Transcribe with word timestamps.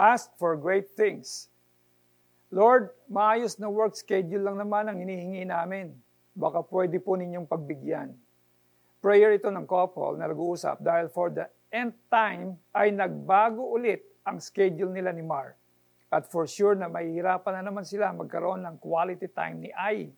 ask 0.00 0.32
for 0.40 0.56
great 0.56 0.96
things. 0.96 1.52
Lord, 2.48 2.96
maayos 3.12 3.60
na 3.60 3.68
work 3.68 3.92
schedule 3.92 4.48
lang 4.48 4.56
naman 4.56 4.88
ang 4.88 4.96
hinihingi 4.96 5.44
namin. 5.44 5.92
Baka 6.32 6.64
pwede 6.72 6.96
po 6.96 7.20
ninyong 7.20 7.44
pagbigyan. 7.44 8.16
Prayer 9.04 9.36
ito 9.36 9.52
ng 9.52 9.68
couple 9.68 10.16
na 10.16 10.24
nag-uusap 10.24 10.80
dahil 10.80 11.12
for 11.12 11.28
the 11.28 11.44
nth 11.68 12.00
time 12.08 12.56
ay 12.72 12.90
nagbago 12.90 13.60
ulit 13.60 14.00
ang 14.24 14.40
schedule 14.40 14.88
nila 14.88 15.12
ni 15.12 15.20
Mar. 15.20 15.54
At 16.10 16.26
for 16.26 16.48
sure 16.48 16.74
na 16.74 16.90
mahihirapan 16.90 17.60
na 17.60 17.70
naman 17.70 17.86
sila 17.86 18.10
magkaroon 18.10 18.66
ng 18.66 18.76
quality 18.82 19.30
time 19.30 19.68
ni 19.68 19.70
Ai. 19.70 20.10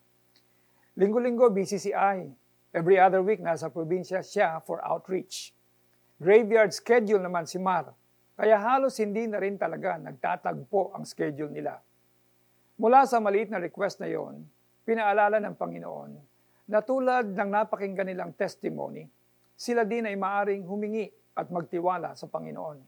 Linggo-linggo 0.97 1.53
busy 1.53 1.77
si 1.77 1.93
Ai. 1.93 2.33
Every 2.73 2.97
other 2.97 3.21
week 3.21 3.45
nasa 3.45 3.69
probinsya 3.69 4.25
siya 4.25 4.65
for 4.65 4.81
outreach. 4.81 5.53
Graveyard 6.17 6.73
schedule 6.73 7.21
naman 7.21 7.45
si 7.45 7.61
Mar. 7.61 7.93
Kaya 8.33 8.57
halos 8.57 8.97
hindi 8.97 9.29
na 9.29 9.37
rin 9.37 9.61
talaga 9.61 10.01
nagtatagpo 10.01 10.97
ang 10.97 11.05
schedule 11.05 11.53
nila. 11.53 11.77
Mula 12.81 13.05
sa 13.05 13.21
maliit 13.21 13.53
na 13.53 13.61
request 13.61 14.01
na 14.01 14.09
yon, 14.09 14.43
pinaalala 14.89 15.39
ng 15.39 15.55
Panginoon 15.55 16.13
na 16.67 16.81
tulad 16.81 17.37
ng 17.37 17.51
napakinggan 17.53 18.09
nilang 18.09 18.33
testimony, 18.33 19.05
sila 19.53 19.85
din 19.85 20.09
ay 20.09 20.17
maaring 20.17 20.65
humingi 20.65 21.13
at 21.37 21.53
magtiwala 21.53 22.17
sa 22.17 22.27
Panginoon. 22.27 22.81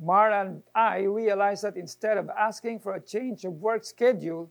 Mar 0.00 0.32
and 0.32 0.64
I 0.72 1.04
realized 1.04 1.66
that 1.66 1.76
instead 1.76 2.16
of 2.16 2.32
asking 2.32 2.80
for 2.80 2.96
a 2.96 3.04
change 3.04 3.44
of 3.44 3.60
work 3.60 3.84
schedule, 3.84 4.48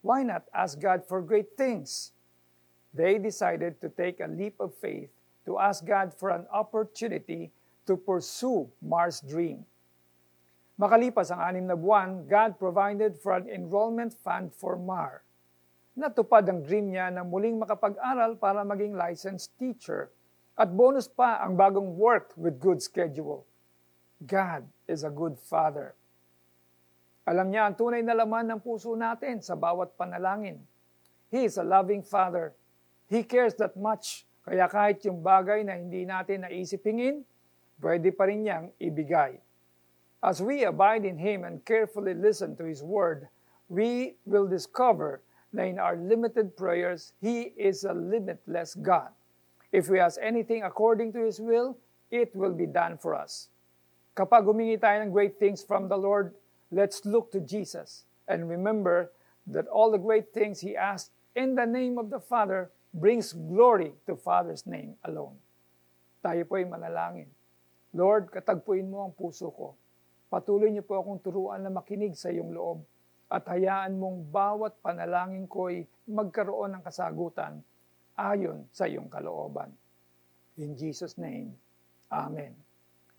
why 0.00 0.24
not 0.24 0.48
ask 0.56 0.80
God 0.80 1.04
for 1.04 1.20
great 1.20 1.52
things? 1.58 2.16
They 2.94 3.20
decided 3.20 3.76
to 3.84 3.92
take 3.92 4.24
a 4.24 4.30
leap 4.30 4.56
of 4.56 4.72
faith 4.72 5.12
to 5.44 5.60
ask 5.60 5.84
God 5.84 6.16
for 6.16 6.32
an 6.32 6.48
opportunity 6.48 7.52
to 7.86 7.96
pursue 7.96 8.68
Mar's 8.80 9.20
dream. 9.20 9.64
Makalipas 10.80 11.28
ang 11.28 11.44
anim 11.44 11.68
na 11.68 11.76
buwan, 11.76 12.24
God 12.24 12.56
provided 12.56 13.20
for 13.20 13.36
an 13.36 13.44
enrollment 13.52 14.16
fund 14.24 14.48
for 14.56 14.80
Mar. 14.80 15.20
Natupad 15.92 16.48
ang 16.48 16.64
dream 16.64 16.88
niya 16.88 17.12
na 17.12 17.20
muling 17.20 17.60
makapag-aral 17.60 18.40
para 18.40 18.64
maging 18.64 18.96
licensed 18.96 19.52
teacher. 19.60 20.08
At 20.56 20.72
bonus 20.72 21.04
pa 21.04 21.40
ang 21.44 21.52
bagong 21.52 22.00
work 22.00 22.32
with 22.36 22.56
good 22.56 22.80
schedule. 22.80 23.44
God 24.24 24.64
is 24.88 25.04
a 25.04 25.12
good 25.12 25.36
Father. 25.36 25.92
Alam 27.28 27.52
niya 27.52 27.68
ang 27.68 27.76
tunay 27.76 28.00
na 28.00 28.16
laman 28.16 28.48
ng 28.48 28.60
puso 28.64 28.96
natin 28.96 29.44
sa 29.44 29.56
bawat 29.56 29.92
panalangin. 30.00 30.64
He 31.28 31.44
is 31.44 31.60
a 31.60 31.64
loving 31.64 32.00
Father. 32.00 32.56
He 33.12 33.20
cares 33.20 33.52
that 33.60 33.76
much. 33.76 34.24
Kaya 34.40 34.64
kahit 34.66 35.04
yung 35.04 35.20
bagay 35.20 35.60
na 35.62 35.76
hindi 35.76 36.08
natin 36.08 36.48
naisipingin, 36.48 37.20
pwede 37.80 38.12
pa 38.12 38.28
rin 38.28 38.44
niyang 38.44 38.70
ibigay. 38.76 39.40
As 40.20 40.44
we 40.44 40.68
abide 40.68 41.08
in 41.08 41.16
Him 41.16 41.44
and 41.48 41.64
carefully 41.64 42.12
listen 42.12 42.54
to 42.60 42.64
His 42.68 42.84
Word, 42.84 43.28
we 43.72 44.20
will 44.28 44.46
discover 44.46 45.24
that 45.52 45.66
in 45.66 45.78
our 45.78 45.96
limited 45.96 46.56
prayers, 46.56 47.12
He 47.20 47.56
is 47.56 47.84
a 47.84 47.96
limitless 47.96 48.76
God. 48.76 49.08
If 49.72 49.88
we 49.88 49.98
ask 49.98 50.20
anything 50.20 50.62
according 50.62 51.12
to 51.14 51.24
His 51.24 51.40
will, 51.40 51.78
it 52.10 52.34
will 52.36 52.52
be 52.52 52.66
done 52.66 52.98
for 52.98 53.14
us. 53.14 53.48
Kapag 54.12 54.44
humingi 54.44 54.76
tayo 54.76 55.00
ng 55.06 55.14
great 55.14 55.38
things 55.38 55.62
from 55.62 55.88
the 55.88 55.96
Lord, 55.96 56.34
let's 56.68 57.06
look 57.06 57.32
to 57.32 57.40
Jesus 57.40 58.04
and 58.28 58.50
remember 58.50 59.10
that 59.46 59.70
all 59.72 59.90
the 59.90 60.02
great 60.02 60.34
things 60.34 60.60
He 60.60 60.76
asked 60.76 61.14
in 61.34 61.54
the 61.54 61.66
name 61.66 61.96
of 61.96 62.10
the 62.10 62.20
Father 62.20 62.70
brings 62.92 63.32
glory 63.32 63.94
to 64.04 64.18
Father's 64.18 64.66
name 64.66 64.98
alone. 65.06 65.38
Tayo 66.20 66.44
po 66.44 66.58
ay 66.58 66.66
manalangin. 66.66 67.30
Lord, 67.90 68.30
katagpuin 68.30 68.86
mo 68.86 69.02
ang 69.06 69.14
puso 69.14 69.50
ko. 69.50 69.74
Patuloy 70.30 70.70
niyo 70.70 70.86
po 70.86 71.02
akong 71.02 71.18
turuan 71.18 71.66
na 71.66 71.74
makinig 71.74 72.14
sa 72.14 72.30
iyong 72.30 72.54
loob 72.54 72.86
at 73.26 73.46
hayaan 73.50 73.98
mong 73.98 74.30
bawat 74.30 74.78
panalangin 74.78 75.50
ko 75.50 75.70
ay 75.70 75.82
magkaroon 76.06 76.78
ng 76.78 76.82
kasagutan 76.86 77.58
ayon 78.14 78.62
sa 78.70 78.86
iyong 78.86 79.10
kalooban. 79.10 79.74
In 80.58 80.78
Jesus' 80.78 81.18
name, 81.18 81.54
Amen. 82.10 82.54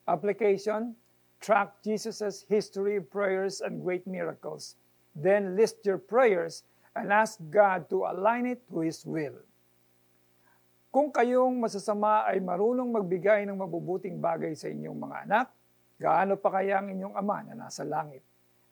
Application, 0.08 0.96
track 1.40 1.80
Jesus' 1.84 2.44
history 2.48 3.00
of 3.00 3.08
prayers 3.12 3.64
and 3.64 3.84
great 3.84 4.08
miracles. 4.08 4.76
Then 5.16 5.56
list 5.56 5.84
your 5.84 6.00
prayers 6.00 6.64
and 6.96 7.12
ask 7.12 7.40
God 7.52 7.88
to 7.92 8.04
align 8.08 8.46
it 8.46 8.64
to 8.72 8.84
His 8.84 9.04
will. 9.08 9.36
Kung 10.92 11.08
kayong 11.08 11.56
masasama 11.56 12.28
ay 12.28 12.44
marunong 12.44 12.92
magbigay 12.92 13.48
ng 13.48 13.56
mabubuting 13.56 14.20
bagay 14.20 14.52
sa 14.60 14.68
inyong 14.68 14.98
mga 15.00 15.18
anak, 15.24 15.48
gaano 15.96 16.36
pa 16.36 16.52
kaya 16.52 16.84
ang 16.84 16.92
inyong 16.92 17.16
ama 17.16 17.48
na 17.48 17.66
nasa 17.66 17.88
langit? 17.88 18.22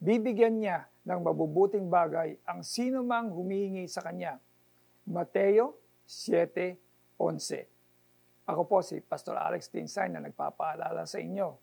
Bibigyan 0.04 0.60
niya 0.60 0.84
ng 1.08 1.20
mabubuting 1.24 1.88
bagay 1.88 2.36
ang 2.44 2.60
sino 2.60 3.08
mang 3.08 3.32
humihingi 3.32 3.88
sa 3.88 4.04
kanya. 4.04 4.36
Mateo 5.08 5.80
7.11 6.04 7.80
ako 8.50 8.62
po 8.66 8.82
si 8.82 8.98
Pastor 8.98 9.38
Alex 9.38 9.70
Tinsay 9.70 10.10
na 10.10 10.26
nagpapaalala 10.26 11.06
sa 11.06 11.22
inyo 11.22 11.54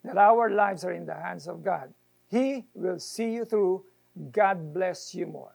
that 0.00 0.16
our 0.16 0.48
lives 0.48 0.80
are 0.80 0.96
in 0.96 1.04
the 1.04 1.12
hands 1.12 1.44
of 1.44 1.60
God. 1.60 1.92
He 2.32 2.64
will 2.72 2.96
see 2.96 3.36
you 3.36 3.44
through. 3.44 3.84
God 4.32 4.72
bless 4.72 5.12
you 5.12 5.28
more. 5.28 5.52